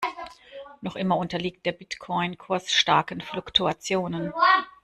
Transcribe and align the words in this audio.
Noch 0.81 0.95
immer 0.95 1.15
unterliegt 1.15 1.63
der 1.67 1.73
Bitcoin-Kurs 1.73 2.71
starken 2.71 3.21
Fluktuationen. 3.21 4.33